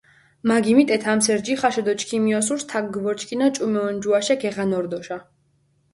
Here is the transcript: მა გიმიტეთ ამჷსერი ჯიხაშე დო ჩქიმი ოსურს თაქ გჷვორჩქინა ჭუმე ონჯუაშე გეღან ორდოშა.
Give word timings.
მა 0.47 0.55
გიმიტეთ 0.65 1.03
ამჷსერი 1.11 1.41
ჯიხაშე 1.45 1.81
დო 1.85 1.93
ჩქიმი 1.99 2.31
ოსურს 2.39 2.63
თაქ 2.69 2.85
გჷვორჩქინა 2.93 3.47
ჭუმე 3.55 3.79
ონჯუაშე 3.89 4.35
გეღან 4.41 4.71
ორდოშა. 4.77 5.17